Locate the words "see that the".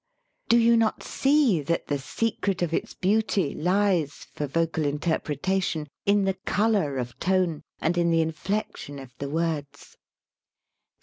1.03-1.99